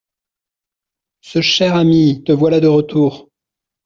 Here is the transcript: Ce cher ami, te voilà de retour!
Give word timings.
Ce 1.21 1.41
cher 1.41 1.75
ami, 1.75 2.23
te 2.25 2.31
voilà 2.31 2.59
de 2.59 2.65
retour! 2.65 3.29